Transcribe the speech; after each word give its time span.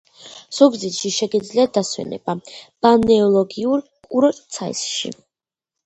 ზუგდიდში 0.59 1.11
შეგიძლიათ 1.17 1.75
დასვენება 1.77 2.37
ბალნეოლოგიურ 2.55 3.87
კურორტ 4.11 4.45
ცაიშში 4.59 5.19